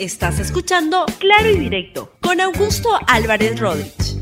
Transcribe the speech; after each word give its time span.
Estás 0.00 0.40
escuchando 0.40 1.04
Claro 1.18 1.50
y 1.50 1.58
Directo 1.58 2.10
con 2.22 2.40
Augusto 2.40 2.88
Álvarez 3.06 3.60
Rodríguez. 3.60 4.16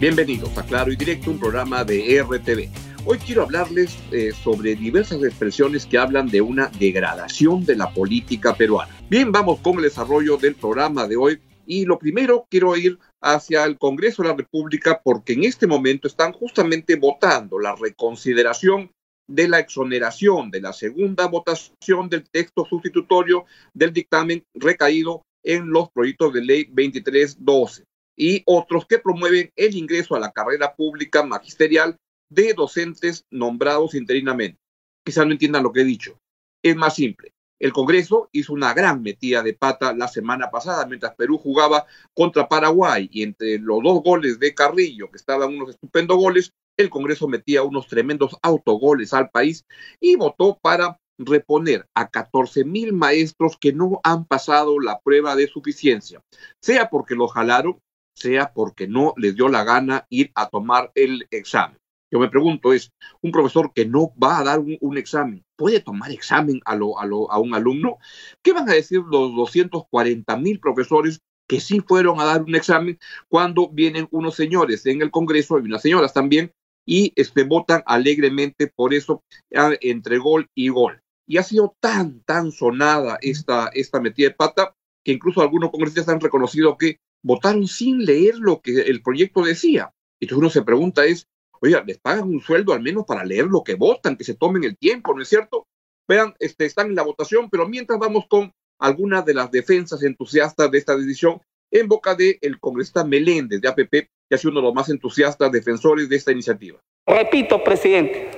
Bienvenidos 0.00 0.58
a 0.58 0.66
Claro 0.66 0.90
y 0.90 0.96
Directo, 0.96 1.30
un 1.30 1.38
programa 1.38 1.84
de 1.84 2.20
RTV. 2.20 2.68
Hoy 3.04 3.18
quiero 3.18 3.44
hablarles 3.44 3.96
eh, 4.10 4.32
sobre 4.32 4.74
diversas 4.74 5.22
expresiones 5.22 5.86
que 5.86 5.96
hablan 5.96 6.26
de 6.26 6.40
una 6.40 6.72
degradación 6.80 7.64
de 7.64 7.76
la 7.76 7.90
política 7.90 8.56
peruana. 8.56 8.96
Bien, 9.08 9.30
vamos 9.30 9.60
con 9.60 9.76
el 9.76 9.82
desarrollo 9.82 10.38
del 10.38 10.56
programa 10.56 11.06
de 11.06 11.14
hoy. 11.14 11.40
Y 11.66 11.84
lo 11.84 12.00
primero, 12.00 12.48
quiero 12.50 12.76
ir 12.76 12.98
hacia 13.20 13.62
el 13.62 13.78
Congreso 13.78 14.24
de 14.24 14.30
la 14.30 14.34
República 14.34 15.00
porque 15.04 15.34
en 15.34 15.44
este 15.44 15.68
momento 15.68 16.08
están 16.08 16.32
justamente 16.32 16.96
votando 16.96 17.60
la 17.60 17.76
reconsideración 17.76 18.90
de 19.28 19.48
la 19.48 19.58
exoneración 19.58 20.50
de 20.50 20.60
la 20.60 20.72
segunda 20.72 21.26
votación 21.26 22.08
del 22.08 22.28
texto 22.30 22.64
sustitutorio 22.64 23.44
del 23.74 23.92
dictamen 23.92 24.44
recaído 24.54 25.22
en 25.42 25.70
los 25.70 25.90
proyectos 25.90 26.32
de 26.32 26.42
ley 26.42 26.64
2312 26.64 27.84
y 28.16 28.42
otros 28.46 28.86
que 28.86 28.98
promueven 28.98 29.50
el 29.56 29.76
ingreso 29.76 30.14
a 30.14 30.20
la 30.20 30.32
carrera 30.32 30.74
pública 30.74 31.22
magisterial 31.22 31.96
de 32.30 32.54
docentes 32.54 33.24
nombrados 33.30 33.94
interinamente. 33.94 34.58
Quizás 35.04 35.26
no 35.26 35.32
entiendan 35.32 35.62
lo 35.62 35.72
que 35.72 35.82
he 35.82 35.84
dicho. 35.84 36.18
Es 36.62 36.74
más 36.74 36.94
simple. 36.94 37.32
El 37.58 37.72
Congreso 37.72 38.28
hizo 38.32 38.52
una 38.52 38.74
gran 38.74 39.02
metida 39.02 39.42
de 39.42 39.54
pata 39.54 39.94
la 39.94 40.08
semana 40.08 40.50
pasada 40.50 40.86
mientras 40.86 41.14
Perú 41.14 41.38
jugaba 41.38 41.86
contra 42.14 42.48
Paraguay 42.48 43.08
y 43.10 43.22
entre 43.22 43.58
los 43.58 43.82
dos 43.82 44.02
goles 44.02 44.38
de 44.38 44.54
Carrillo, 44.54 45.10
que 45.10 45.16
estaban 45.16 45.54
unos 45.54 45.70
estupendos 45.70 46.18
goles, 46.18 46.52
el 46.76 46.90
Congreso 46.90 47.28
metía 47.28 47.62
unos 47.62 47.86
tremendos 47.86 48.36
autogoles 48.42 49.14
al 49.14 49.30
país 49.30 49.64
y 50.00 50.16
votó 50.16 50.58
para 50.60 50.98
reponer 51.18 51.86
a 51.94 52.08
14 52.08 52.64
mil 52.64 52.92
maestros 52.92 53.56
que 53.58 53.72
no 53.72 54.00
han 54.04 54.26
pasado 54.26 54.78
la 54.78 55.00
prueba 55.00 55.34
de 55.34 55.48
suficiencia, 55.48 56.20
sea 56.60 56.90
porque 56.90 57.14
lo 57.14 57.28
jalaron, 57.28 57.78
sea 58.14 58.52
porque 58.52 58.86
no 58.86 59.14
les 59.16 59.34
dio 59.34 59.48
la 59.48 59.64
gana 59.64 60.06
ir 60.10 60.30
a 60.34 60.48
tomar 60.48 60.92
el 60.94 61.26
examen. 61.30 61.78
Yo 62.10 62.20
me 62.20 62.28
pregunto, 62.28 62.72
es 62.72 62.92
un 63.20 63.32
profesor 63.32 63.72
que 63.74 63.84
no 63.84 64.12
va 64.22 64.38
a 64.38 64.44
dar 64.44 64.60
un, 64.60 64.96
examen, 64.96 65.44
¿puede 65.56 65.80
tomar 65.80 66.12
examen 66.12 66.60
a, 66.64 66.76
lo, 66.76 66.98
a, 66.98 67.06
lo, 67.06 67.30
a 67.30 67.38
un 67.38 67.54
alumno? 67.54 67.98
¿Qué 68.42 68.52
van 68.52 68.68
a 68.68 68.74
decir 68.74 69.00
los 69.00 69.34
240 69.34 70.36
mil 70.36 70.60
profesores 70.60 71.20
que 71.48 71.60
sí 71.60 71.80
fueron 71.80 72.20
a 72.20 72.24
dar 72.24 72.42
un 72.42 72.54
examen 72.54 72.98
cuando 73.28 73.68
vienen 73.68 74.08
unos 74.10 74.36
señores 74.36 74.86
en 74.86 75.02
el 75.02 75.10
Congreso 75.10 75.58
y 75.58 75.62
unas 75.62 75.82
señoras 75.82 76.12
también 76.12 76.52
y 76.84 77.12
este, 77.16 77.42
votan 77.42 77.82
alegremente 77.86 78.68
por 78.68 78.94
eso 78.94 79.24
entre 79.50 80.18
gol 80.18 80.48
y 80.54 80.68
gol. 80.68 81.02
Y 81.26 81.38
ha 81.38 81.42
sido 81.42 81.76
tan, 81.80 82.20
tan 82.22 82.52
sonada 82.52 83.18
esta, 83.20 83.68
esta 83.74 84.00
metida 84.00 84.28
de 84.28 84.34
pata 84.34 84.74
que 85.04 85.12
incluso 85.12 85.40
algunos 85.40 85.70
congresistas 85.70 86.08
han 86.08 86.20
reconocido 86.20 86.78
que 86.78 87.00
votaron 87.22 87.66
sin 87.66 88.04
leer 88.04 88.36
lo 88.38 88.60
que 88.60 88.82
el 88.82 89.02
proyecto 89.02 89.42
decía. 89.42 89.92
Entonces 90.20 90.38
uno 90.38 90.50
se 90.50 90.62
pregunta 90.62 91.04
es, 91.04 91.26
oiga, 91.60 91.82
les 91.86 91.98
pagan 91.98 92.28
un 92.28 92.40
sueldo 92.40 92.72
al 92.72 92.82
menos 92.82 93.04
para 93.06 93.24
leer 93.24 93.46
lo 93.46 93.62
que 93.62 93.74
votan, 93.74 94.16
que 94.16 94.24
se 94.24 94.34
tomen 94.34 94.64
el 94.64 94.76
tiempo, 94.76 95.14
¿no 95.14 95.22
es 95.22 95.28
cierto? 95.28 95.66
Vean, 96.08 96.34
este, 96.38 96.66
están 96.66 96.88
en 96.88 96.94
la 96.94 97.02
votación, 97.02 97.50
pero 97.50 97.68
mientras 97.68 97.98
vamos 97.98 98.26
con 98.28 98.52
algunas 98.78 99.24
de 99.24 99.34
las 99.34 99.50
defensas 99.50 100.02
entusiastas 100.02 100.70
de 100.70 100.78
esta 100.78 100.96
decisión 100.96 101.40
en 101.70 101.88
boca 101.88 102.14
del 102.14 102.38
el 102.40 102.60
congresista 102.60 103.04
Meléndez 103.04 103.60
de 103.60 103.68
APP, 103.68 103.90
que 103.90 104.34
ha 104.34 104.38
sido 104.38 104.52
uno 104.52 104.60
de 104.60 104.66
los 104.66 104.74
más 104.74 104.88
entusiastas 104.88 105.50
defensores 105.50 106.08
de 106.08 106.16
esta 106.16 106.32
iniciativa. 106.32 106.78
Repito, 107.06 107.62
presidente, 107.62 108.30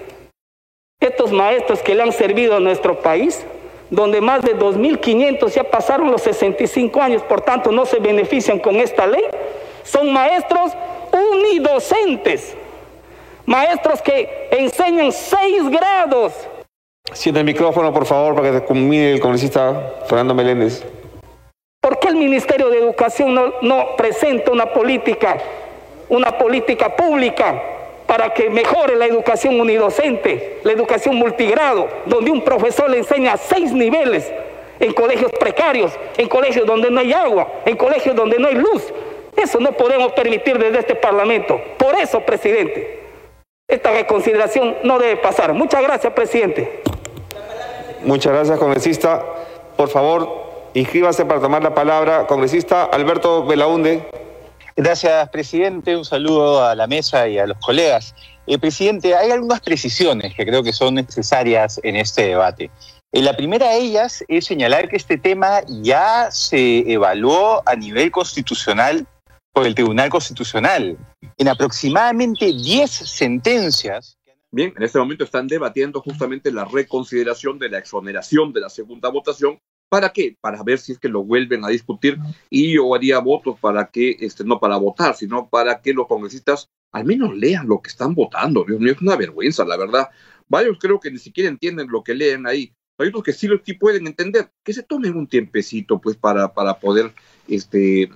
estos 1.00 1.32
maestros 1.32 1.80
que 1.82 1.94
le 1.94 2.02
han 2.02 2.12
servido 2.12 2.56
a 2.56 2.60
nuestro 2.60 3.00
país, 3.00 3.44
donde 3.90 4.20
más 4.20 4.42
de 4.42 4.56
2.500 4.56 5.54
ya 5.54 5.64
pasaron 5.64 6.10
los 6.10 6.22
65 6.22 7.00
años, 7.00 7.22
por 7.22 7.40
tanto 7.40 7.72
no 7.72 7.86
se 7.86 7.98
benefician 7.98 8.58
con 8.58 8.76
esta 8.76 9.06
ley, 9.06 9.22
son 9.84 10.12
maestros 10.12 10.72
unidocentes, 11.12 12.54
maestros 13.48 14.02
que 14.02 14.48
enseñan 14.50 15.10
seis 15.10 15.68
grados. 15.70 16.34
Siente 17.12 17.40
el 17.40 17.46
micrófono, 17.46 17.92
por 17.92 18.04
favor, 18.04 18.34
para 18.34 18.52
que 18.52 18.60
culmine 18.60 19.12
el 19.12 19.20
congresista 19.20 19.94
Fernando 20.06 20.34
Meléndez. 20.34 20.84
¿Por 21.80 21.98
qué 21.98 22.08
el 22.08 22.16
Ministerio 22.16 22.68
de 22.68 22.78
Educación 22.78 23.34
no, 23.34 23.54
no 23.62 23.96
presenta 23.96 24.52
una 24.52 24.66
política, 24.66 25.38
una 26.10 26.36
política 26.36 26.94
pública 26.94 27.62
para 28.06 28.34
que 28.34 28.50
mejore 28.50 28.96
la 28.96 29.06
educación 29.06 29.58
unidocente, 29.58 30.58
la 30.62 30.72
educación 30.72 31.16
multigrado, 31.16 31.88
donde 32.04 32.30
un 32.30 32.42
profesor 32.42 32.90
le 32.90 32.98
enseña 32.98 33.38
seis 33.38 33.72
niveles 33.72 34.30
en 34.78 34.92
colegios 34.92 35.32
precarios, 35.32 35.92
en 36.18 36.28
colegios 36.28 36.66
donde 36.66 36.90
no 36.90 37.00
hay 37.00 37.14
agua, 37.14 37.48
en 37.64 37.76
colegios 37.76 38.14
donde 38.14 38.38
no 38.38 38.48
hay 38.48 38.56
luz. 38.56 38.92
Eso 39.34 39.58
no 39.58 39.72
podemos 39.72 40.12
permitir 40.12 40.58
desde 40.58 40.80
este 40.80 40.94
Parlamento. 40.96 41.58
Por 41.78 41.98
eso, 41.98 42.20
presidente, 42.20 43.07
esta 43.68 43.92
reconsideración 43.92 44.76
no 44.82 44.98
debe 44.98 45.16
pasar. 45.16 45.52
Muchas 45.52 45.82
gracias, 45.82 46.12
presidente. 46.12 46.82
Muchas 48.02 48.32
gracias, 48.32 48.58
congresista. 48.58 49.24
Por 49.76 49.88
favor, 49.88 50.48
Inscríbase 50.74 51.24
para 51.24 51.40
tomar 51.40 51.62
la 51.62 51.74
palabra. 51.74 52.26
Congresista 52.26 52.84
Alberto 52.84 53.44
Belaunde. 53.44 54.06
Gracias, 54.76 55.28
presidente. 55.30 55.96
Un 55.96 56.04
saludo 56.04 56.64
a 56.64 56.74
la 56.74 56.86
mesa 56.86 57.26
y 57.26 57.38
a 57.38 57.46
los 57.46 57.58
colegas. 57.58 58.14
Eh, 58.46 58.58
presidente, 58.58 59.16
hay 59.16 59.30
algunas 59.30 59.60
precisiones 59.60 60.34
que 60.34 60.46
creo 60.46 60.62
que 60.62 60.72
son 60.72 60.94
necesarias 60.94 61.80
en 61.82 61.96
este 61.96 62.28
debate. 62.28 62.70
Eh, 63.12 63.22
la 63.22 63.34
primera 63.34 63.70
de 63.70 63.78
ellas 63.78 64.22
es 64.28 64.46
señalar 64.46 64.88
que 64.88 64.96
este 64.96 65.16
tema 65.16 65.62
ya 65.66 66.30
se 66.30 66.92
evaluó 66.92 67.62
a 67.66 67.74
nivel 67.74 68.10
constitucional 68.10 69.06
por 69.58 69.66
el 69.66 69.74
Tribunal 69.74 70.08
Constitucional. 70.08 70.96
En 71.36 71.48
aproximadamente 71.48 72.52
10 72.52 72.88
sentencias. 72.88 74.16
Bien, 74.52 74.72
en 74.76 74.82
este 74.84 75.00
momento 75.00 75.24
están 75.24 75.48
debatiendo 75.48 76.00
justamente 76.00 76.52
la 76.52 76.64
reconsideración 76.64 77.58
de 77.58 77.68
la 77.68 77.78
exoneración 77.78 78.52
de 78.52 78.60
la 78.60 78.68
segunda 78.68 79.08
votación 79.08 79.58
¿Para 79.88 80.10
qué? 80.10 80.36
Para 80.40 80.62
ver 80.62 80.78
si 80.78 80.92
es 80.92 80.98
que 80.98 81.08
lo 81.08 81.24
vuelven 81.24 81.64
a 81.64 81.68
discutir 81.68 82.18
y 82.50 82.74
yo 82.74 82.94
haría 82.94 83.18
votos 83.20 83.58
para 83.58 83.86
que, 83.86 84.16
este, 84.20 84.44
no 84.44 84.60
para 84.60 84.76
votar, 84.76 85.16
sino 85.16 85.48
para 85.48 85.80
que 85.80 85.94
los 85.94 86.06
congresistas 86.06 86.68
al 86.92 87.06
menos 87.06 87.34
lean 87.34 87.66
lo 87.66 87.80
que 87.80 87.88
están 87.88 88.14
votando. 88.14 88.64
Dios 88.64 88.78
mío, 88.78 88.92
es 88.92 89.00
una 89.00 89.16
vergüenza, 89.16 89.64
la 89.64 89.78
verdad. 89.78 90.08
Varios 90.46 90.78
creo 90.78 91.00
que 91.00 91.10
ni 91.10 91.18
siquiera 91.18 91.48
entienden 91.48 91.88
lo 91.90 92.04
que 92.04 92.14
leen 92.14 92.46
ahí. 92.46 92.72
Hay 92.98 93.08
otros 93.08 93.24
que 93.24 93.32
sí, 93.32 93.48
sí 93.64 93.72
pueden 93.74 94.06
entender. 94.06 94.50
Que 94.62 94.74
se 94.74 94.82
tomen 94.82 95.16
un 95.16 95.26
tiempecito, 95.26 95.98
pues, 95.98 96.16
para, 96.16 96.52
para 96.52 96.78
poder 96.78 97.12
este, 97.48 98.10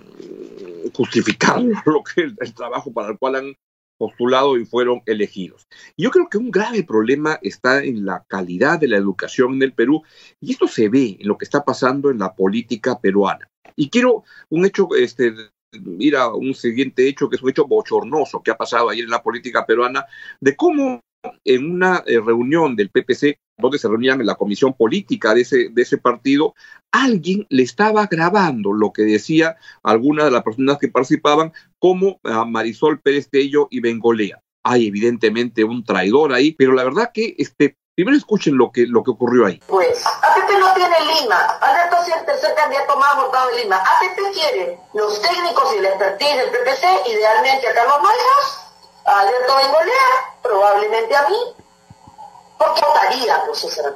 justificar 0.94 1.62
lo 1.87 2.03
que 2.03 2.22
el, 2.22 2.37
el 2.38 2.54
trabajo 2.54 2.93
para 2.93 3.10
el 3.10 3.19
cual 3.19 3.37
han 3.37 3.54
postulado 4.03 4.59
y 4.59 4.65
fueron 4.65 5.00
elegidos. 5.06 5.69
yo 5.97 6.10
creo 6.10 6.28
que 6.28 6.37
un 6.37 6.50
grave 6.50 6.82
problema 6.82 7.38
está 7.41 7.84
en 7.84 8.04
la 8.04 8.25
calidad 8.26 8.81
de 8.81 8.88
la 8.88 8.97
educación 8.97 9.54
en 9.54 9.62
el 9.62 9.75
Perú 9.75 10.03
y 10.41 10.50
esto 10.50 10.66
se 10.66 10.88
ve 10.88 11.19
en 11.21 11.28
lo 11.28 11.38
que 11.38 11.44
está 11.44 11.65
pasando 11.65 12.10
en 12.10 12.19
la 12.19 12.34
política 12.34 12.98
peruana. 12.98 13.48
Y 13.76 13.91
quiero 13.91 14.25
un 14.48 14.66
hecho, 14.66 14.88
este, 14.97 15.32
ir 15.98 16.16
a 16.16 16.34
un 16.34 16.53
siguiente 16.53 17.06
hecho 17.06 17.28
que 17.28 17.37
es 17.37 17.42
un 17.42 17.50
hecho 17.50 17.69
bochornoso 17.69 18.42
que 18.42 18.50
ha 18.50 18.56
pasado 18.56 18.88
ayer 18.88 19.04
en 19.04 19.10
la 19.10 19.22
política 19.22 19.65
peruana, 19.65 20.04
de 20.41 20.56
cómo 20.56 21.00
en 21.44 21.71
una 21.71 22.03
eh, 22.06 22.21
reunión 22.21 22.77
del 22.77 22.91
PPC, 22.91 23.38
donde 23.59 23.78
se 23.78 23.88
reunían 23.88 24.21
en 24.21 24.27
la 24.27 24.34
comisión 24.34 24.72
política 24.75 25.34
de 25.34 25.43
ese, 25.43 25.69
de 25.71 25.83
ese 25.83 25.99
partido, 25.99 26.55
alguien 26.91 27.47
le 27.49 27.62
estaba 27.62 28.06
grabando 28.06 28.72
lo 28.72 28.93
que 28.93 29.03
decía 29.03 29.56
alguna 29.83 30.25
de 30.25 30.31
las 30.31 30.43
personas 30.43 30.78
que 30.78 30.88
participaban, 30.88 31.53
como 31.78 32.19
a 32.25 32.44
Marisol 32.44 33.00
Pérez 33.00 33.28
Tello 33.31 33.69
y 33.71 33.81
Bengolea. 33.81 34.41
Hay 34.65 34.88
evidentemente 34.88 35.65
un 35.65 35.84
traidor 35.84 36.33
ahí, 36.33 36.53
pero 36.53 36.72
la 36.72 36.84
verdad 36.84 37.10
que 37.12 37.34
este, 37.39 37.77
primero 37.94 38.16
escuchen 38.16 38.56
lo 38.56 38.71
que, 38.71 38.87
lo 38.87 39.03
que 39.03 39.10
ocurrió 39.10 39.47
ahí. 39.47 39.60
Pues, 39.66 40.04
APP 40.06 40.50
no 40.59 40.72
tiene 40.75 40.97
Lima. 41.00 41.39
Alberto 41.60 41.97
es 42.03 42.16
el 42.16 42.25
tercer 42.25 42.54
candidato 42.54 42.97
más 42.99 43.16
votado 43.16 43.50
de 43.50 43.62
Lima. 43.62 43.77
APP 43.77 44.19
quiere 44.34 44.78
los 44.95 45.21
técnicos 45.21 45.74
y 45.74 45.78
el 45.78 45.86
expertise 45.86 46.36
del 46.36 46.51
PPC, 46.51 46.84
idealmente 47.10 47.69
a 47.69 47.74
Carlos 47.74 47.98
Maizas, 48.03 48.72
a 49.04 49.21
Alberto 49.21 49.57
Bengolea, 49.57 50.32
probablemente 50.53 51.16
a 51.16 51.28
mí, 51.28 51.57
porque 52.59 52.84
votaría 52.84 53.45
por 53.47 53.57
César 53.57 53.95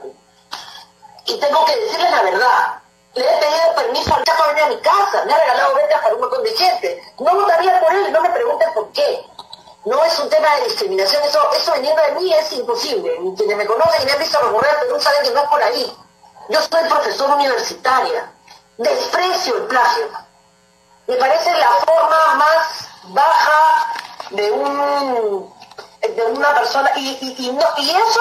Y 1.26 1.38
tengo 1.38 1.64
que 1.67 1.76
decirles 1.76 2.11
la 2.11 2.23
verdad. 2.23 2.82
Le 3.14 3.25
he 3.25 3.38
pedido 3.38 3.75
permiso 3.75 4.14
al 4.14 4.25
Chaco 4.25 4.43
a 4.43 4.47
venir 4.49 4.62
a 4.64 4.69
mi 4.69 4.81
casa, 4.81 5.25
me 5.25 5.35
ha 5.35 5.38
regalado 5.38 5.75
ventas 5.75 6.00
para 6.00 6.14
un 6.14 6.20
montón 6.20 6.43
de 6.43 6.50
gente. 6.50 7.12
No 7.19 7.35
votaría 7.35 7.81
por 7.81 7.94
él, 7.94 8.12
no 8.12 8.20
me 8.23 8.31
pregunten 8.31 8.73
por 8.75 8.91
qué. 8.93 9.25
No 9.85 10.05
es 10.05 10.19
un 10.19 10.29
tema 10.29 10.55
de 10.56 10.64
discriminación, 10.64 11.23
eso, 11.23 11.50
eso 11.53 11.73
viniendo 11.75 12.03
de 12.03 12.12
mí 12.12 12.32
es 12.32 12.53
imposible. 12.53 13.19
Quienes 13.37 13.56
me 13.56 13.67
conocen 13.67 14.02
y 14.02 14.06
me 14.06 14.12
han 14.12 14.19
visto 14.19 14.41
recorrer 14.41 14.81
Perú 14.81 15.00
saben 15.00 15.23
que 15.23 15.31
no 15.31 15.43
es 15.43 15.49
por 15.49 15.62
ahí. 15.62 15.97
Yo 16.49 16.61
soy 16.62 16.88
profesor 16.88 17.31
universitaria. 17.31 18.32
Desprecio 18.79 19.56
el 19.56 19.62
plagio. 19.64 20.09
Me 21.06 21.17
parece 21.17 21.50
la 21.52 21.70
forma 21.87 22.35
más 22.35 22.88
baja 23.05 23.94
de 24.31 24.50
un 24.50 25.56
de 26.16 26.32
una 26.32 26.54
persona 26.54 26.90
y, 26.96 27.18
y, 27.20 27.52
no, 27.52 27.64
y 27.78 27.90
eso 27.90 28.20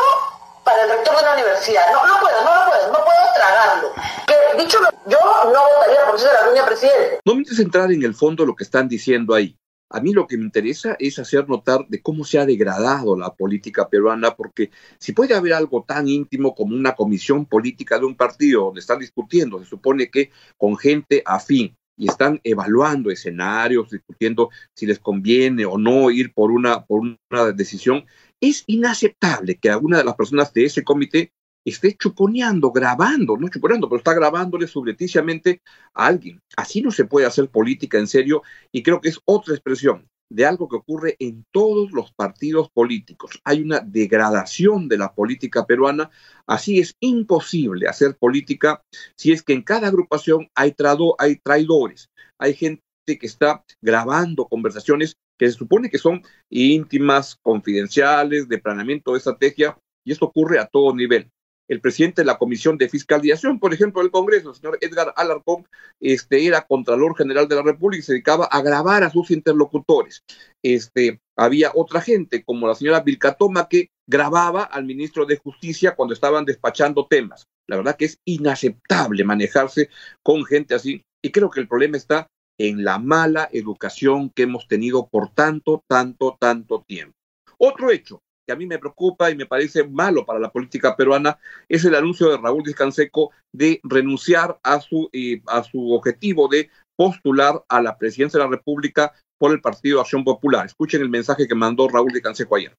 para 0.63 0.83
el 0.83 0.89
rector 0.89 1.15
de 1.15 1.21
la 1.21 1.33
universidad. 1.33 1.83
No, 1.93 2.05
no 2.05 2.19
puedo, 2.19 2.43
no 2.43 2.55
lo 2.55 2.71
puedo, 2.71 2.87
no 2.87 2.99
puedo 3.05 3.33
tragarlo. 3.35 3.89
Que, 4.27 4.63
dicho 4.63 4.79
lo 4.79 4.89
Yo 5.09 5.17
no 5.45 5.59
votaría 5.77 6.05
por 6.09 6.19
César 6.19 6.35
Acuña 6.43 6.65
presidente. 6.65 7.19
No 7.23 7.33
me 7.33 7.39
interesa 7.39 7.61
entrar 7.61 7.91
en 7.91 8.03
el 8.03 8.15
fondo 8.15 8.45
lo 8.45 8.55
que 8.55 8.63
están 8.63 8.87
diciendo 8.89 9.33
ahí. 9.33 9.55
A 9.89 10.01
mí 10.01 10.13
lo 10.13 10.25
que 10.25 10.37
me 10.37 10.43
interesa 10.43 10.95
es 10.99 11.19
hacer 11.19 11.47
notar 11.47 11.85
de 11.87 12.01
cómo 12.01 12.25
se 12.25 12.39
ha 12.39 12.45
degradado 12.45 13.15
la 13.15 13.33
política 13.35 13.87
peruana, 13.87 14.35
porque 14.35 14.71
si 14.99 15.13
puede 15.13 15.35
haber 15.35 15.53
algo 15.53 15.85
tan 15.87 16.07
íntimo 16.07 16.55
como 16.55 16.75
una 16.75 16.95
comisión 16.95 17.45
política 17.45 17.99
de 17.99 18.05
un 18.05 18.15
partido 18.15 18.65
donde 18.65 18.79
están 18.79 18.99
discutiendo, 18.99 19.59
se 19.59 19.65
supone 19.65 20.09
que 20.09 20.31
con 20.57 20.75
gente 20.75 21.21
afín, 21.23 21.77
y 21.97 22.09
están 22.09 22.39
evaluando 22.43 23.09
escenarios, 23.09 23.89
discutiendo 23.89 24.49
si 24.73 24.85
les 24.85 24.99
conviene 24.99 25.65
o 25.65 25.77
no 25.77 26.11
ir 26.11 26.33
por 26.33 26.51
una, 26.51 26.85
por 26.85 27.01
una 27.01 27.51
decisión, 27.53 28.05
es 28.39 28.63
inaceptable 28.67 29.57
que 29.57 29.69
alguna 29.69 29.97
de 29.97 30.03
las 30.03 30.15
personas 30.15 30.53
de 30.53 30.65
ese 30.65 30.83
comité 30.83 31.31
esté 31.63 31.95
chuponeando, 31.95 32.71
grabando, 32.71 33.37
no 33.37 33.49
chuponeando, 33.49 33.89
pero 33.89 33.97
está 33.97 34.13
grabándole 34.13 34.67
subrepticiamente 34.67 35.61
a 35.93 36.07
alguien. 36.07 36.39
Así 36.55 36.81
no 36.81 36.91
se 36.91 37.05
puede 37.05 37.25
hacer 37.25 37.49
política 37.49 37.97
en 37.97 38.07
serio 38.07 38.43
y 38.71 38.83
creo 38.83 39.01
que 39.01 39.09
es 39.09 39.19
otra 39.25 39.55
expresión 39.55 40.07
de 40.35 40.45
algo 40.45 40.67
que 40.67 40.75
ocurre 40.75 41.15
en 41.19 41.45
todos 41.51 41.93
los 41.93 42.11
partidos 42.11 42.69
políticos. 42.69 43.39
Hay 43.45 43.61
una 43.61 43.79
degradación 43.79 44.89
de 44.89 44.97
la 44.97 45.13
política 45.13 45.65
peruana, 45.65 46.11
así 46.45 46.79
es 46.79 46.95
imposible 46.99 47.87
hacer 47.87 48.17
política 48.17 48.83
si 49.15 49.31
es 49.31 49.41
que 49.41 49.53
en 49.53 49.61
cada 49.61 49.87
agrupación 49.87 50.49
hay, 50.53 50.73
trado, 50.73 51.15
hay 51.19 51.37
traidores, 51.37 52.09
hay 52.37 52.53
gente 52.53 52.81
que 53.05 53.25
está 53.25 53.63
grabando 53.81 54.45
conversaciones 54.47 55.15
que 55.39 55.49
se 55.49 55.57
supone 55.57 55.89
que 55.89 55.97
son 55.97 56.21
íntimas, 56.49 57.37
confidenciales, 57.41 58.49
de 58.49 58.57
planeamiento 58.57 59.11
de 59.13 59.19
estrategia, 59.19 59.77
y 60.03 60.11
esto 60.11 60.25
ocurre 60.25 60.59
a 60.59 60.67
todo 60.67 60.93
nivel 60.93 61.31
el 61.67 61.81
presidente 61.81 62.21
de 62.21 62.25
la 62.25 62.37
Comisión 62.37 62.77
de 62.77 62.89
Fiscalización, 62.89 63.59
por 63.59 63.73
ejemplo, 63.73 64.01
del 64.01 64.11
Congreso, 64.11 64.49
el 64.49 64.55
señor 64.55 64.77
Edgar 64.81 65.13
Alarcón, 65.15 65.67
este, 65.99 66.45
era 66.45 66.65
Contralor 66.67 67.17
General 67.17 67.47
de 67.47 67.55
la 67.55 67.63
República 67.63 67.99
y 67.99 68.03
se 68.03 68.13
dedicaba 68.13 68.45
a 68.45 68.61
grabar 68.61 69.03
a 69.03 69.09
sus 69.09 69.31
interlocutores. 69.31 70.23
Este, 70.63 71.19
había 71.37 71.71
otra 71.73 72.01
gente, 72.01 72.43
como 72.43 72.67
la 72.67 72.75
señora 72.75 73.01
Vilcatoma, 73.01 73.67
que 73.67 73.89
grababa 74.07 74.63
al 74.63 74.85
ministro 74.85 75.25
de 75.25 75.37
Justicia 75.37 75.95
cuando 75.95 76.13
estaban 76.13 76.45
despachando 76.45 77.07
temas. 77.07 77.45
La 77.67 77.77
verdad 77.77 77.95
que 77.95 78.05
es 78.05 78.19
inaceptable 78.25 79.23
manejarse 79.23 79.89
con 80.23 80.45
gente 80.45 80.75
así 80.75 81.01
y 81.23 81.31
creo 81.31 81.49
que 81.49 81.59
el 81.59 81.67
problema 81.67 81.97
está 81.97 82.27
en 82.59 82.83
la 82.83 82.99
mala 82.99 83.49
educación 83.51 84.29
que 84.29 84.43
hemos 84.43 84.67
tenido 84.67 85.07
por 85.07 85.33
tanto, 85.33 85.83
tanto, 85.89 86.37
tanto 86.39 86.83
tiempo. 86.87 87.15
Otro 87.57 87.89
hecho, 87.89 88.19
que 88.45 88.53
a 88.53 88.55
mí 88.55 88.65
me 88.65 88.79
preocupa 88.79 89.31
y 89.31 89.35
me 89.35 89.45
parece 89.45 89.83
malo 89.83 90.25
para 90.25 90.39
la 90.39 90.51
política 90.51 90.95
peruana 90.95 91.37
es 91.67 91.83
el 91.85 91.95
anuncio 91.95 92.29
de 92.29 92.37
Raúl 92.37 92.63
Discanseco 92.63 93.31
de 93.53 93.79
renunciar 93.83 94.59
a 94.63 94.79
su, 94.79 95.09
eh, 95.11 95.41
a 95.47 95.63
su 95.63 95.91
objetivo 95.91 96.47
de 96.47 96.69
postular 96.95 97.63
a 97.67 97.81
la 97.81 97.97
presidencia 97.97 98.37
de 98.39 98.45
la 98.45 98.51
República 98.51 99.13
por 99.37 99.51
el 99.51 99.61
Partido 99.61 99.99
Acción 99.99 100.23
Popular. 100.23 100.65
Escuchen 100.65 101.01
el 101.01 101.09
mensaje 101.09 101.47
que 101.47 101.55
mandó 101.55 101.89
Raúl 101.89 102.11
Discanseco 102.11 102.55
ayer. 102.55 102.73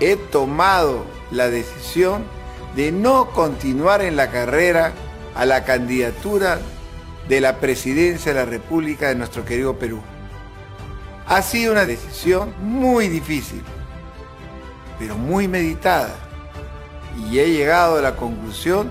He 0.00 0.16
tomado 0.16 1.06
la 1.30 1.48
decisión 1.48 2.24
de 2.74 2.92
no 2.92 3.30
continuar 3.30 4.02
en 4.02 4.16
la 4.16 4.30
carrera 4.30 4.92
a 5.34 5.46
la 5.46 5.64
candidatura 5.64 6.60
de 7.28 7.40
la 7.40 7.58
presidencia 7.58 8.34
de 8.34 8.40
la 8.40 8.44
República 8.44 9.08
de 9.08 9.14
nuestro 9.14 9.44
querido 9.44 9.78
Perú. 9.78 10.02
Ha 11.26 11.40
sido 11.42 11.72
una 11.72 11.86
decisión 11.86 12.54
muy 12.60 13.08
difícil 13.08 13.62
pero 14.98 15.16
muy 15.16 15.48
meditada. 15.48 16.14
Y 17.28 17.38
he 17.38 17.50
llegado 17.50 17.98
a 17.98 18.02
la 18.02 18.16
conclusión, 18.16 18.90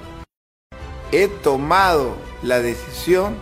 he 1.11 1.27
tomado 1.27 2.15
la 2.41 2.59
decisión 2.59 3.35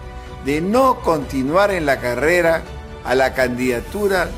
de 0.46 0.62
no 0.62 1.00
continuar 1.00 1.72
en 1.72 1.86
la 1.86 2.00
carrera 2.00 2.64
a 3.06 3.16
la 3.16 3.34
candidatura 3.34 4.30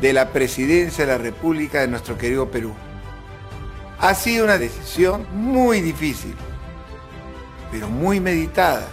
de 0.00 0.12
la 0.12 0.32
presidencia 0.32 1.06
de 1.06 1.12
la 1.12 1.18
República 1.18 1.80
de 1.80 1.88
nuestro 1.88 2.18
querido 2.18 2.50
Perú. 2.50 2.74
Ha 3.98 4.14
sido 4.14 4.44
una 4.44 4.58
decisión 4.58 5.26
muy 5.32 5.80
difícil, 5.80 6.34
pero 7.70 7.88
muy 7.88 8.20
meditada. 8.20 8.86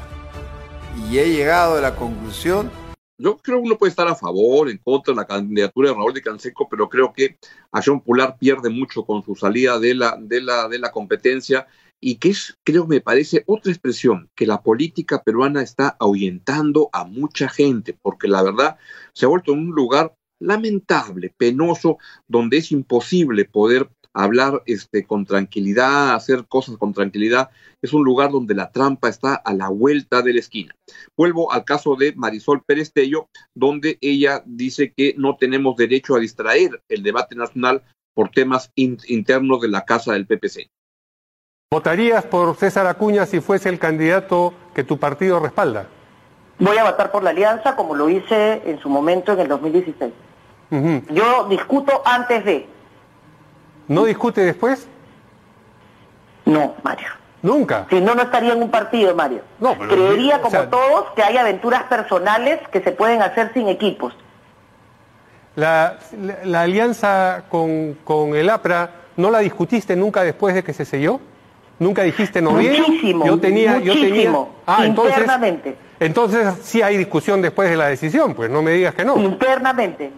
Y 1.09 1.17
he 1.17 1.29
llegado 1.29 1.77
a 1.77 1.81
la 1.81 1.95
conclusión 1.95 2.71
yo 3.17 3.37
creo 3.37 3.59
que 3.59 3.67
uno 3.67 3.77
puede 3.77 3.91
estar 3.91 4.07
a 4.07 4.15
favor, 4.15 4.69
en 4.69 4.77
contra 4.77 5.13
de 5.13 5.17
la 5.17 5.27
candidatura 5.27 5.89
de 5.89 5.95
Raúl 5.95 6.13
de 6.13 6.21
Canseco, 6.21 6.67
pero 6.69 6.89
creo 6.89 7.13
que 7.13 7.37
Acción 7.71 7.99
Popular 7.99 8.37
pierde 8.39 8.69
mucho 8.69 9.05
con 9.05 9.23
su 9.23 9.35
salida 9.35 9.79
de 9.79 9.95
la, 9.95 10.17
de 10.19 10.41
la, 10.41 10.67
de 10.67 10.79
la 10.79 10.91
competencia 10.91 11.67
y 12.01 12.15
que 12.15 12.29
es, 12.29 12.57
creo, 12.63 12.85
me 12.85 12.99
parece 12.99 13.43
otra 13.47 13.71
expresión, 13.71 14.29
que 14.35 14.45
la 14.45 14.61
política 14.61 15.23
peruana 15.23 15.61
está 15.61 15.95
ahuyentando 15.99 16.89
a 16.91 17.05
mucha 17.05 17.47
gente, 17.47 17.97
porque 18.01 18.27
la 18.27 18.43
verdad 18.43 18.77
se 19.13 19.25
ha 19.25 19.29
vuelto 19.29 19.53
un 19.53 19.69
lugar 19.69 20.13
lamentable, 20.39 21.33
penoso, 21.37 21.97
donde 22.27 22.57
es 22.57 22.71
imposible 22.73 23.45
poder 23.45 23.89
hablar 24.13 24.61
este, 24.65 25.05
con 25.05 25.25
tranquilidad, 25.25 26.13
hacer 26.13 26.45
cosas 26.47 26.77
con 26.77 26.93
tranquilidad. 26.93 27.49
Es 27.81 27.93
un 27.93 28.03
lugar 28.03 28.31
donde 28.31 28.55
la 28.55 28.71
trampa 28.71 29.09
está 29.09 29.35
a 29.35 29.53
la 29.53 29.69
vuelta 29.69 30.21
de 30.21 30.33
la 30.33 30.39
esquina. 30.39 30.75
Vuelvo 31.17 31.51
al 31.51 31.65
caso 31.65 31.95
de 31.95 32.13
Marisol 32.15 32.63
Pérez 32.63 32.93
Tello, 32.93 33.27
donde 33.55 33.97
ella 34.01 34.43
dice 34.45 34.93
que 34.95 35.15
no 35.17 35.37
tenemos 35.37 35.75
derecho 35.75 36.15
a 36.15 36.19
distraer 36.19 36.81
el 36.89 37.03
debate 37.03 37.35
nacional 37.35 37.83
por 38.13 38.29
temas 38.29 38.71
internos 38.75 39.61
de 39.61 39.67
la 39.67 39.85
casa 39.85 40.13
del 40.13 40.27
PPC. 40.27 40.69
¿Votarías 41.71 42.23
por 42.23 42.55
César 42.55 42.85
Acuña 42.85 43.25
si 43.25 43.39
fuese 43.41 43.67
el 43.69 43.79
candidato 43.79 44.53
que 44.75 44.83
tu 44.83 44.99
partido 44.99 45.39
respalda? 45.39 45.87
Voy 46.59 46.77
a 46.77 46.83
votar 46.83 47.11
por 47.11 47.23
la 47.23 47.31
alianza 47.31 47.75
como 47.75 47.95
lo 47.95 48.09
hice 48.09 48.61
en 48.65 48.79
su 48.79 48.89
momento 48.89 49.33
en 49.33 49.39
el 49.39 49.47
2016. 49.47 50.13
Yo 51.09 51.47
discuto 51.49 52.01
antes 52.03 52.45
de, 52.45 52.67
¿No 53.93 54.05
discute 54.05 54.41
después? 54.41 54.87
No, 56.45 56.75
Mario. 56.83 57.09
Nunca. 57.43 57.85
Si 57.89 58.01
no, 58.01 58.15
no 58.15 58.23
estaría 58.23 58.53
en 58.53 58.63
un 58.63 58.71
partido, 58.71 59.13
Mario. 59.13 59.41
No, 59.59 59.77
Creería, 59.77 60.41
como 60.41 60.63
todos, 60.63 61.11
que 61.15 61.21
hay 61.21 61.37
aventuras 61.37 61.83
personales 61.83 62.59
que 62.71 62.81
se 62.81 62.91
pueden 62.91 63.21
hacer 63.21 63.51
sin 63.53 63.67
equipos. 63.67 64.15
La, 65.55 65.99
alianza 66.55 67.43
con, 67.49 67.97
con, 68.03 68.35
el 68.35 68.49
APRA, 68.49 68.89
¿no 69.17 69.29
la 69.29 69.39
discutiste 69.39 69.95
nunca 69.95 70.23
después 70.23 70.55
de 70.55 70.63
que 70.63 70.73
se 70.73 70.85
selló? 70.85 71.19
¿Nunca 71.77 72.01
dijiste 72.03 72.41
no 72.41 72.51
Muchísimo, 72.51 73.25
yo 73.25 73.39
tenía, 73.39 73.73
muchísimo, 73.73 73.93
yo 73.93 74.07
tenía... 74.07 74.45
Ah, 74.65 74.85
internamente. 74.85 75.75
Entonces, 75.99 76.39
entonces 76.39 76.65
sí 76.65 76.81
hay 76.81 76.97
discusión 76.97 77.41
después 77.41 77.69
de 77.69 77.77
la 77.77 77.87
decisión, 77.87 78.33
pues 78.33 78.49
no 78.49 78.61
me 78.61 78.71
digas 78.71 78.95
que 78.95 79.05
no. 79.05 79.17
Internamente. 79.17 80.13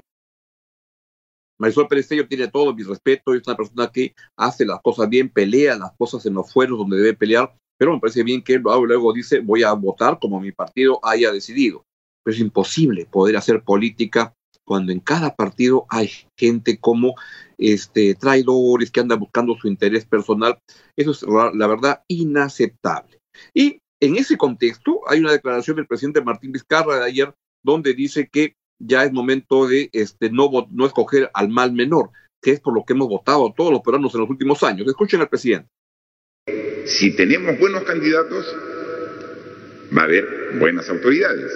Marisol 1.57 1.87
Perestello 1.87 2.27
tiene 2.27 2.47
todo 2.47 2.73
mi 2.73 2.83
respeto, 2.83 3.33
es 3.33 3.47
una 3.47 3.55
persona 3.55 3.91
que 3.91 4.13
hace 4.37 4.65
las 4.65 4.81
cosas 4.81 5.09
bien, 5.09 5.29
pelea 5.29 5.75
las 5.77 5.91
cosas 5.97 6.25
en 6.25 6.33
los 6.33 6.51
fueros 6.51 6.77
donde 6.77 6.97
debe 6.97 7.13
pelear, 7.13 7.55
pero 7.77 7.93
me 7.93 7.99
parece 7.99 8.23
bien 8.23 8.41
que 8.41 8.57
luego, 8.59 8.85
luego 8.85 9.13
dice 9.13 9.39
voy 9.39 9.63
a 9.63 9.73
votar 9.73 10.19
como 10.19 10.39
mi 10.39 10.51
partido 10.51 10.99
haya 11.03 11.31
decidido. 11.31 11.85
Pero 12.23 12.35
es 12.35 12.41
imposible 12.41 13.05
poder 13.05 13.37
hacer 13.37 13.63
política 13.63 14.33
cuando 14.65 14.91
en 14.91 14.99
cada 14.99 15.35
partido 15.35 15.85
hay 15.89 16.09
gente 16.37 16.79
como 16.79 17.13
este, 17.57 18.15
traidores 18.15 18.89
que 18.91 18.99
andan 18.99 19.19
buscando 19.19 19.55
su 19.55 19.67
interés 19.67 20.05
personal. 20.05 20.57
Eso 20.95 21.11
es 21.11 21.23
la 21.23 21.67
verdad 21.67 22.03
inaceptable. 22.07 23.19
Y 23.53 23.79
en 24.01 24.15
ese 24.17 24.37
contexto 24.37 25.01
hay 25.07 25.19
una 25.19 25.31
declaración 25.31 25.77
del 25.77 25.87
presidente 25.87 26.21
Martín 26.21 26.51
Vizcarra 26.51 26.97
de 26.97 27.05
ayer 27.05 27.33
donde 27.63 27.93
dice 27.93 28.27
que 28.31 28.55
ya 28.79 29.03
es 29.03 29.11
momento 29.11 29.67
de 29.67 29.89
este, 29.93 30.29
no, 30.29 30.49
no 30.71 30.85
escoger 30.85 31.29
al 31.33 31.49
mal 31.49 31.73
menor, 31.73 32.09
que 32.41 32.51
es 32.51 32.59
por 32.59 32.73
lo 32.73 32.83
que 32.85 32.93
hemos 32.93 33.07
votado 33.07 33.53
todos 33.55 33.71
los 33.71 33.81
peruanos 33.81 34.13
en 34.13 34.21
los 34.21 34.29
últimos 34.29 34.63
años. 34.63 34.87
Escuchen 34.87 35.21
al 35.21 35.29
presidente. 35.29 35.69
Si 36.85 37.15
tenemos 37.15 37.57
buenos 37.59 37.83
candidatos, 37.83 38.45
va 39.95 40.01
a 40.03 40.05
haber 40.05 40.57
buenas 40.59 40.89
autoridades. 40.89 41.51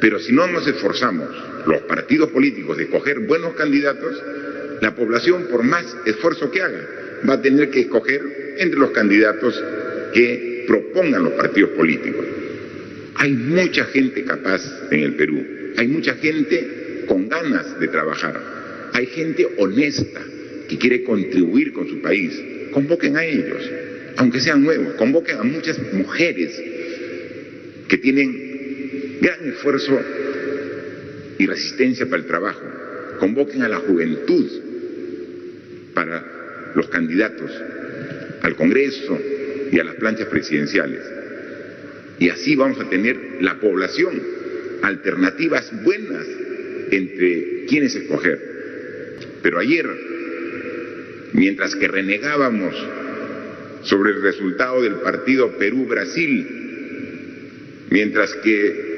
Pero 0.00 0.18
si 0.20 0.32
no 0.32 0.46
nos 0.46 0.66
esforzamos, 0.66 1.28
los 1.66 1.82
partidos 1.82 2.30
políticos, 2.30 2.76
de 2.76 2.84
escoger 2.84 3.26
buenos 3.26 3.54
candidatos, 3.54 4.22
la 4.80 4.94
población, 4.94 5.48
por 5.50 5.64
más 5.64 5.84
esfuerzo 6.06 6.50
que 6.50 6.62
haga, 6.62 6.80
va 7.28 7.34
a 7.34 7.42
tener 7.42 7.70
que 7.70 7.80
escoger 7.80 8.54
entre 8.58 8.78
los 8.78 8.90
candidatos 8.90 9.60
que 10.14 10.64
propongan 10.68 11.24
los 11.24 11.32
partidos 11.32 11.70
políticos. 11.70 12.24
Hay 13.16 13.32
mucha 13.32 13.84
gente 13.86 14.24
capaz 14.24 14.62
en 14.92 15.00
el 15.00 15.16
Perú, 15.16 15.44
hay 15.78 15.86
mucha 15.86 16.14
gente 16.14 17.04
con 17.06 17.28
ganas 17.28 17.78
de 17.78 17.86
trabajar. 17.86 18.90
Hay 18.94 19.06
gente 19.06 19.46
honesta 19.58 20.20
que 20.68 20.76
quiere 20.76 21.04
contribuir 21.04 21.72
con 21.72 21.88
su 21.88 22.02
país. 22.02 22.32
Convoquen 22.72 23.16
a 23.16 23.24
ellos, 23.24 23.62
aunque 24.16 24.40
sean 24.40 24.64
nuevos. 24.64 24.94
Convoquen 24.94 25.38
a 25.38 25.44
muchas 25.44 25.80
mujeres 25.92 26.60
que 27.86 27.96
tienen 27.98 29.18
gran 29.20 29.48
esfuerzo 29.50 30.00
y 31.38 31.46
resistencia 31.46 32.06
para 32.06 32.22
el 32.22 32.26
trabajo. 32.26 32.62
Convoquen 33.20 33.62
a 33.62 33.68
la 33.68 33.76
juventud 33.76 34.50
para 35.94 36.72
los 36.74 36.88
candidatos 36.88 37.52
al 38.42 38.56
Congreso 38.56 39.16
y 39.70 39.78
a 39.78 39.84
las 39.84 39.94
planchas 39.94 40.26
presidenciales. 40.26 41.04
Y 42.18 42.30
así 42.30 42.56
vamos 42.56 42.80
a 42.80 42.90
tener 42.90 43.16
la 43.42 43.60
población 43.60 44.37
alternativas 44.82 45.72
buenas 45.82 46.26
entre 46.90 47.66
quienes 47.66 47.94
escoger. 47.94 48.38
Pero 49.42 49.58
ayer, 49.58 49.86
mientras 51.32 51.76
que 51.76 51.88
renegábamos 51.88 52.74
sobre 53.82 54.10
el 54.10 54.22
resultado 54.22 54.82
del 54.82 54.94
partido 54.96 55.56
Perú-Brasil, 55.58 56.46
mientras 57.90 58.34
que 58.36 58.88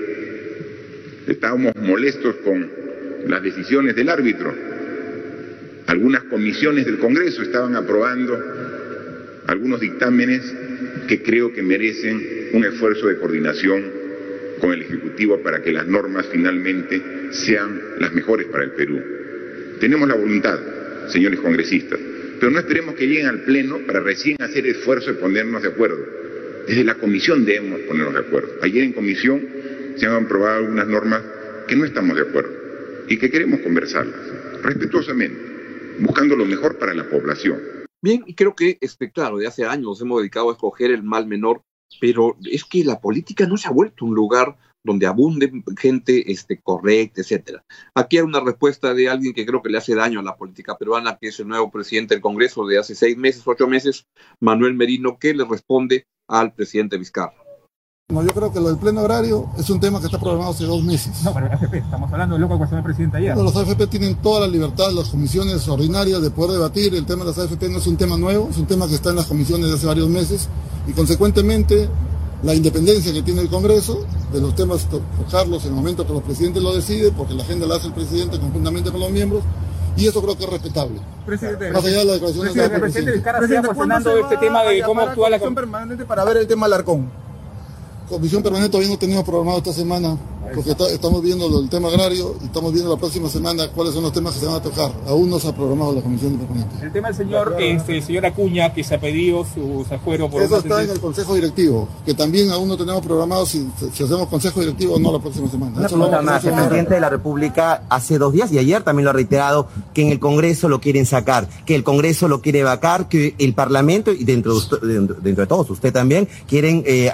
estábamos 1.26 1.74
molestos 1.76 2.36
con 2.36 2.70
las 3.26 3.42
decisiones 3.42 3.94
del 3.94 4.08
árbitro, 4.08 4.54
algunas 5.86 6.22
comisiones 6.24 6.86
del 6.86 6.98
Congreso 6.98 7.42
estaban 7.42 7.74
aprobando 7.76 8.38
algunos 9.46 9.80
dictámenes 9.80 10.42
que 11.08 11.22
creo 11.22 11.52
que 11.52 11.62
merecen 11.62 12.50
un 12.52 12.64
esfuerzo 12.64 13.08
de 13.08 13.18
coordinación 13.18 13.99
con 14.60 14.72
el 14.72 14.82
Ejecutivo 14.82 15.38
para 15.42 15.62
que 15.62 15.72
las 15.72 15.86
normas 15.86 16.26
finalmente 16.30 17.02
sean 17.32 17.80
las 17.98 18.12
mejores 18.12 18.46
para 18.46 18.64
el 18.64 18.72
Perú. 18.72 19.00
Tenemos 19.80 20.08
la 20.08 20.14
voluntad, 20.14 20.58
señores 21.08 21.40
congresistas, 21.40 21.98
pero 22.38 22.52
no 22.52 22.58
esperemos 22.58 22.94
que 22.94 23.06
lleguen 23.06 23.26
al 23.26 23.42
Pleno 23.42 23.78
para 23.86 24.00
recién 24.00 24.36
hacer 24.40 24.66
esfuerzo 24.66 25.12
de 25.12 25.18
ponernos 25.18 25.62
de 25.62 25.68
acuerdo. 25.68 25.98
Desde 26.66 26.84
la 26.84 26.94
Comisión 26.94 27.44
debemos 27.44 27.80
ponernos 27.80 28.14
de 28.14 28.20
acuerdo. 28.20 28.50
Ayer 28.62 28.84
en 28.84 28.92
Comisión 28.92 29.46
se 29.96 30.06
han 30.06 30.24
aprobado 30.24 30.58
algunas 30.58 30.86
normas 30.86 31.22
que 31.66 31.76
no 31.76 31.84
estamos 31.84 32.16
de 32.16 32.22
acuerdo 32.22 32.50
y 33.08 33.18
que 33.18 33.30
queremos 33.30 33.60
conversarlas 33.60 34.20
respetuosamente, 34.62 35.38
buscando 35.98 36.36
lo 36.36 36.44
mejor 36.44 36.78
para 36.78 36.94
la 36.94 37.08
población. 37.08 37.58
Bien, 38.02 38.22
y 38.26 38.34
creo 38.34 38.54
que, 38.54 38.78
este, 38.80 39.10
claro, 39.10 39.36
de 39.36 39.46
hace 39.46 39.64
años 39.64 39.84
nos 39.84 40.00
hemos 40.00 40.20
dedicado 40.20 40.48
a 40.48 40.52
escoger 40.52 40.90
el 40.90 41.02
mal 41.02 41.26
menor, 41.26 41.62
pero 42.00 42.36
es 42.50 42.64
que 42.64 42.84
la 42.84 43.00
política 43.00 43.46
no 43.46 43.56
se 43.56 43.68
ha 43.68 43.72
vuelto 43.72 44.04
un 44.04 44.14
lugar 44.14 44.56
donde 44.82 45.06
abunde 45.06 45.62
gente 45.78 46.32
este, 46.32 46.60
correcta, 46.60 47.20
etcétera. 47.20 47.64
Aquí 47.94 48.16
hay 48.16 48.22
una 48.22 48.40
respuesta 48.40 48.94
de 48.94 49.08
alguien 49.08 49.34
que 49.34 49.44
creo 49.44 49.62
que 49.62 49.68
le 49.68 49.78
hace 49.78 49.94
daño 49.94 50.20
a 50.20 50.22
la 50.22 50.36
política 50.36 50.76
peruana, 50.76 51.18
que 51.20 51.28
es 51.28 51.40
el 51.40 51.48
nuevo 51.48 51.70
presidente 51.70 52.14
del 52.14 52.22
Congreso 52.22 52.66
de 52.66 52.78
hace 52.78 52.94
seis 52.94 53.16
meses, 53.16 53.42
ocho 53.44 53.66
meses, 53.66 54.06
Manuel 54.40 54.74
Merino, 54.74 55.18
que 55.18 55.34
le 55.34 55.44
responde 55.44 56.06
al 56.28 56.52
presidente 56.54 56.96
Vizcarra. 56.96 57.34
No, 58.08 58.24
yo 58.24 58.30
creo 58.30 58.52
que 58.52 58.58
lo 58.58 58.68
del 58.68 58.78
pleno 58.78 59.00
agrario 59.00 59.50
es 59.56 59.70
un 59.70 59.78
tema 59.78 60.00
que 60.00 60.06
está 60.06 60.18
programado 60.18 60.50
hace 60.50 60.64
dos 60.64 60.82
meses. 60.82 61.22
No, 61.22 61.32
pero 61.32 61.46
el 61.46 61.52
AFP, 61.52 61.78
estamos 61.78 62.12
hablando 62.12 62.34
de 62.34 62.40
lo 62.40 62.48
que 62.48 62.56
cuestionó 62.56 62.78
el 62.78 62.84
presidente 62.84 63.18
ayer. 63.18 63.36
los 63.36 63.54
AFP 63.54 63.86
tienen 63.86 64.16
toda 64.16 64.40
la 64.40 64.46
libertad, 64.48 64.90
las 64.90 65.10
comisiones 65.10 65.68
ordinarias 65.68 66.20
de 66.20 66.30
poder 66.30 66.52
debatir. 66.52 66.92
El 66.94 67.06
tema 67.06 67.24
de 67.24 67.30
las 67.30 67.38
AFP 67.38 67.68
no 67.68 67.78
es 67.78 67.86
un 67.86 67.96
tema 67.96 68.16
nuevo, 68.16 68.48
es 68.50 68.56
un 68.56 68.66
tema 68.66 68.88
que 68.88 68.94
está 68.94 69.10
en 69.10 69.16
las 69.16 69.26
comisiones 69.26 69.68
de 69.68 69.74
hace 69.74 69.86
varios 69.86 70.08
meses 70.08 70.48
y 70.86 70.92
consecuentemente 70.92 71.88
la 72.42 72.54
independencia 72.54 73.12
que 73.12 73.22
tiene 73.22 73.42
el 73.42 73.48
Congreso 73.48 74.04
de 74.32 74.40
los 74.40 74.54
temas 74.54 74.86
tocarlos 75.18 75.64
en 75.64 75.70
el 75.70 75.74
momento 75.74 76.06
que 76.06 76.12
los 76.12 76.22
presidentes 76.22 76.62
lo 76.62 76.74
deciden, 76.74 77.12
porque 77.14 77.34
la 77.34 77.42
agenda 77.42 77.66
la 77.66 77.76
hace 77.76 77.88
el 77.88 77.92
presidente 77.92 78.38
conjuntamente 78.38 78.90
con 78.90 79.00
los 79.00 79.10
miembros, 79.10 79.42
y 79.96 80.06
eso 80.06 80.22
creo 80.22 80.36
que 80.36 80.44
es 80.44 80.50
respetable. 80.50 81.00
Presidente, 81.26 81.70
Más 81.70 81.84
allá 81.84 81.98
de 81.98 82.04
la 82.04 82.12
declaración 82.14 82.44
presidente, 82.44 82.74
de 82.74 82.80
presidente, 82.80 83.12
presidente, 83.12 83.38
presidente, 83.38 83.68
presidente, 83.68 84.20
este 84.20 84.36
tema 84.38 84.62
de 84.64 84.82
cómo 84.82 85.00
actúa 85.02 85.30
la 85.30 85.38
comisión 85.38 85.54
permanente 85.54 86.04
para 86.04 86.24
ver 86.24 86.36
el 86.38 86.46
tema 86.46 86.66
del 86.66 86.74
arcón. 86.74 87.10
Comisión 88.08 88.42
permanente 88.42 88.72
todavía 88.72 88.90
no 88.90 88.98
tenemos 88.98 89.24
programado 89.24 89.58
esta 89.58 89.72
semana, 89.72 90.16
porque 90.54 90.70
estamos 90.70 91.22
viendo 91.22 91.60
el 91.60 91.68
tema 91.68 91.88
agrario 91.88 92.36
y 92.40 92.46
estamos 92.46 92.72
viendo 92.72 92.90
la 92.90 92.98
próxima 92.98 93.28
semana 93.28 93.68
cuáles 93.68 93.94
son 93.94 94.02
los 94.02 94.12
temas 94.12 94.34
que 94.34 94.40
se 94.40 94.46
van 94.46 94.56
a 94.56 94.62
tocar. 94.62 94.90
Aún 95.06 95.30
no 95.30 95.38
se 95.38 95.48
ha 95.48 95.54
programado 95.54 95.92
la 95.92 96.02
comisión 96.02 96.36
permanente. 96.38 96.84
El 96.84 96.92
tema 96.92 97.08
del 97.08 97.16
señor, 97.16 97.56
este, 97.58 98.02
señor 98.02 98.26
Acuña, 98.26 98.72
que 98.72 98.82
se 98.82 98.94
ha 98.94 99.00
pedido 99.00 99.44
su 99.44 99.86
afuero 99.90 100.28
por... 100.28 100.42
Eso 100.42 100.58
está 100.58 100.82
en 100.82 100.90
el 100.90 101.00
Consejo 101.00 101.34
Directivo, 101.34 101.88
que 102.04 102.14
también 102.14 102.50
aún 102.50 102.68
no 102.68 102.76
tenemos 102.76 103.04
programado 103.04 103.46
si, 103.46 103.68
hacemos 103.92 104.28
Consejo 104.28 104.60
Directivo 104.60 104.94
o 104.94 104.98
no 104.98 105.12
la 105.12 105.18
próxima 105.18 105.48
semana. 105.48 105.78
Una 105.78 105.88
pregunta 105.88 106.22
más, 106.22 106.44
el 106.44 106.54
presidente 106.54 106.94
de 106.94 107.00
la 107.00 107.10
República 107.10 107.82
hace 107.88 108.18
dos 108.18 108.32
días 108.32 108.50
y 108.52 108.58
ayer 108.58 108.82
también 108.82 109.04
lo 109.04 109.10
ha 109.10 109.14
reiterado, 109.14 109.68
que 109.94 110.02
en 110.02 110.08
el 110.08 110.18
Congreso 110.18 110.68
lo 110.68 110.80
quieren 110.80 111.06
sacar, 111.06 111.48
que 111.64 111.74
el 111.74 111.84
Congreso 111.84 112.28
lo 112.28 112.40
quiere 112.40 112.62
vacar, 112.64 113.08
que 113.08 113.34
el 113.38 113.54
Parlamento 113.54 114.12
y 114.12 114.24
dentro 114.24 114.58
de, 114.58 115.00
dentro 115.20 115.42
de 115.42 115.46
todos, 115.46 115.70
usted 115.70 115.92
también, 115.92 116.28
quieren 116.48 116.82
eh, 116.86 117.12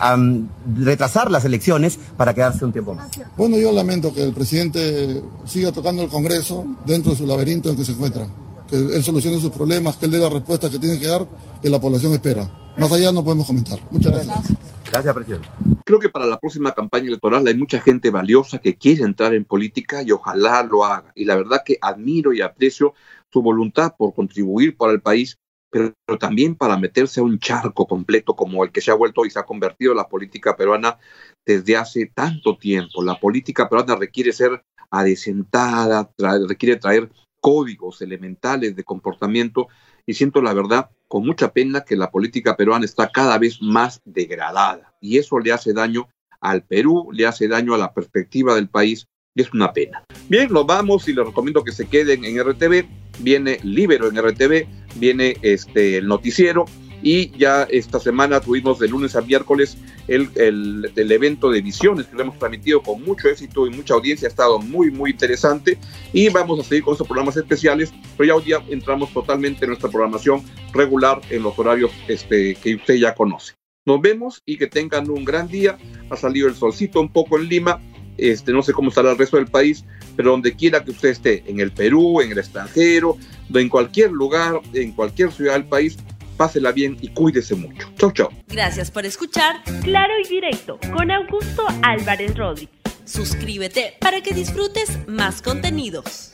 retrasar 0.78 1.30
las 1.30 1.45
elecciones 1.45 1.99
para 2.16 2.35
quedarse 2.35 2.64
un 2.64 2.73
tiempo 2.73 2.95
más. 2.95 3.11
Bueno, 3.37 3.58
yo 3.58 3.73
lamento 3.73 4.12
que 4.12 4.23
el 4.23 4.32
presidente 4.32 5.23
siga 5.44 5.73
tocando 5.73 6.02
el 6.02 6.08
Congreso 6.08 6.64
dentro 6.85 7.12
de 7.12 7.18
su 7.18 7.26
laberinto 7.26 7.70
en 7.70 7.76
que 7.76 7.85
se 7.85 7.92
encuentra. 7.92 8.26
Que 8.68 8.76
él 8.76 9.02
solucione 9.02 9.38
sus 9.40 9.50
problemas, 9.50 9.96
que 9.96 10.06
él 10.06 10.12
dé 10.12 10.18
la 10.18 10.28
respuesta 10.28 10.68
que 10.68 10.78
tiene 10.78 10.99
que 10.99 11.06
dar, 11.06 11.26
que 11.62 11.70
la 11.70 11.80
población 11.80 12.12
espera. 12.12 12.50
Más 12.76 12.92
allá 12.92 13.12
no 13.12 13.25
podemos 13.25 13.46
comentar. 13.46 13.78
Muchas 13.90 14.12
gracias. 14.12 14.56
Gracias, 14.90 15.14
presidente. 15.14 15.49
Creo 15.85 15.99
que 15.99 16.08
para 16.08 16.26
la 16.26 16.38
próxima 16.38 16.73
campaña 16.73 17.08
electoral 17.08 17.46
hay 17.46 17.54
mucha 17.54 17.80
gente 17.80 18.11
valiosa 18.11 18.58
que 18.58 18.76
quiere 18.76 19.04
entrar 19.04 19.35
en 19.35 19.44
política 19.44 20.02
y 20.02 20.11
ojalá 20.12 20.62
lo 20.62 20.85
haga. 20.85 21.12
Y 21.14 21.25
la 21.25 21.37
verdad 21.37 21.62
que 21.64 21.78
admiro 21.80 22.32
y 22.32 22.40
aprecio 22.40 22.94
su 23.32 23.42
voluntad 23.42 23.94
por 23.96 24.14
contribuir 24.14 24.76
para 24.76 24.92
el 24.92 25.00
país 25.00 25.38
pero, 25.70 25.92
también 26.18 26.54
para 26.54 26.78
meterse 26.78 27.20
a 27.20 27.25
un 27.25 27.38
charco 27.38 27.87
completo 27.87 28.35
como 28.35 28.64
el 28.64 28.70
que 28.70 28.80
se 28.80 28.90
ha 28.90 28.94
vuelto 28.94 29.25
y 29.25 29.30
se 29.30 29.38
ha 29.38 29.44
convertido 29.44 29.94
la 29.94 30.08
política 30.08 30.56
peruana 30.56 30.99
desde 31.44 31.76
hace 31.76 32.06
tanto 32.06 32.56
tiempo. 32.56 33.02
La 33.02 33.18
política 33.18 33.68
peruana 33.68 33.96
requiere 33.96 34.32
ser 34.32 34.64
adecentada, 34.90 36.11
requiere 36.49 36.76
traer 36.76 37.11
códigos 37.40 38.00
elementales 38.02 38.75
de 38.75 38.85
comportamiento 38.85 39.68
y 40.06 40.14
siento 40.14 40.40
la 40.40 40.54
verdad 40.54 40.90
con 41.08 41.25
mucha 41.25 41.52
pena 41.52 41.82
que 41.82 41.96
la 41.96 42.11
política 42.11 42.56
peruana 42.56 42.85
está 42.85 43.11
cada 43.11 43.38
vez 43.38 43.61
más 43.61 44.00
degradada 44.04 44.94
y 45.00 45.18
eso 45.18 45.38
le 45.38 45.52
hace 45.52 45.73
daño 45.73 46.08
al 46.40 46.62
Perú, 46.62 47.08
le 47.12 47.26
hace 47.26 47.49
daño 47.49 47.75
a 47.75 47.78
la 47.78 47.92
perspectiva 47.92 48.54
del 48.54 48.68
país 48.68 49.06
y 49.35 49.42
es 49.42 49.52
una 49.52 49.73
pena. 49.73 50.04
Bien, 50.28 50.52
nos 50.52 50.66
vamos 50.66 51.08
y 51.08 51.12
les 51.12 51.26
recomiendo 51.26 51.62
que 51.62 51.73
se 51.73 51.87
queden 51.87 52.25
en 52.25 52.42
RTV. 52.42 52.87
Viene 53.20 53.58
Libero 53.62 54.08
en 54.08 54.16
RTV, 54.16 54.66
viene 54.99 55.37
este, 55.43 55.99
el 55.99 56.07
noticiero 56.07 56.65
y 57.03 57.31
ya 57.37 57.65
esta 57.65 58.00
semana 58.00 58.41
tuvimos 58.41 58.79
de 58.79 58.88
lunes 58.88 59.17
a 59.17 59.21
miércoles 59.21 59.76
el, 60.09 60.31
el, 60.35 61.12
evento 61.12 61.50
de 61.50 61.61
visiones 61.61 62.07
que 62.07 62.17
lo 62.17 62.23
hemos 62.23 62.38
transmitido 62.38 62.83
con 62.83 63.03
mucho 63.03 63.29
éxito 63.29 63.67
y 63.67 63.71
mucha 63.71 63.95
audiencia, 63.95 64.29
ha 64.29 64.31
estado 64.31 64.59
muy, 64.59 64.91
muy 64.91 65.11
interesante 65.11 65.79
y 66.12 66.29
vamos 66.29 66.61
a 66.61 66.65
seguir 66.65 66.85
con 66.85 66.93
estos 66.93 67.07
programas 67.07 67.37
especiales, 67.37 67.93
pero 68.17 68.29
ya 68.29 68.35
hoy 68.37 68.45
día 68.45 68.62
entramos 68.69 69.12
totalmente 69.12 69.65
en 69.65 69.71
nuestra 69.71 69.91
programación 69.91 70.43
regular 70.73 71.21
en 71.31 71.43
los 71.43 71.59
horarios 71.59 71.91
este, 72.09 72.55
que 72.55 72.76
usted 72.76 72.95
ya 72.95 73.15
conoce. 73.15 73.55
Nos 73.85 74.00
vemos 74.00 74.43
y 74.45 74.59
que 74.59 74.67
tengan 74.67 75.09
un 75.09 75.25
gran 75.25 75.47
día. 75.47 75.79
Ha 76.11 76.17
salido 76.17 76.49
el 76.49 76.57
solcito 76.57 77.00
un 77.00 77.12
poco 77.12 77.38
en 77.38 77.49
Lima 77.49 77.81
este, 78.18 78.52
no 78.52 78.62
sé 78.62 78.73
cómo 78.73 78.88
estará 78.88 79.12
el 79.12 79.18
resto 79.18 79.37
del 79.37 79.46
país, 79.46 79.85
pero 80.16 80.30
donde 80.30 80.54
quiera 80.54 80.85
que 80.85 80.90
usted 80.90 81.11
esté, 81.11 81.44
en 81.46 81.61
el 81.61 81.73
Perú, 81.73 82.20
en 82.20 82.32
el 82.32 82.38
extranjero, 82.38 83.16
en 83.52 83.68
cualquier 83.68 84.11
lugar, 84.11 84.61
en 84.73 84.92
cualquier 84.92 85.32
ciudad 85.32 85.54
del 85.54 85.64
país, 85.64 85.96
pásela 86.37 86.73
bien 86.73 86.96
y 87.00 87.08
cuídese 87.08 87.54
mucho. 87.54 87.88
Chau, 87.99 88.12
chau. 88.12 88.28
Gracias 88.49 88.90
por 88.90 89.06
escuchar 89.06 89.62
Claro 89.82 90.14
y 90.25 90.28
Directo 90.28 90.78
con 90.92 91.11
Augusto 91.11 91.64
Álvarez 91.82 92.37
Rodríguez. 92.37 92.75
Suscríbete 93.04 93.94
para 94.00 94.20
que 94.20 94.35
disfrutes 94.35 94.99
más 95.06 95.40
contenidos. 95.40 96.32